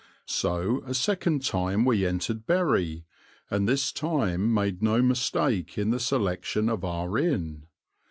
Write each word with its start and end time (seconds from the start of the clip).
So 0.25 0.81
a 0.87 0.95
second 0.95 1.45
time 1.45 1.85
we 1.85 2.07
entered 2.07 2.47
Bury, 2.47 3.05
and 3.51 3.69
this 3.69 3.91
time 3.91 4.51
made 4.51 4.81
no 4.81 4.99
mistake 5.03 5.77
in 5.77 5.91
the 5.91 5.99
selection 5.99 6.69
of 6.69 6.83
our 6.83 7.19
inn. 7.19 7.67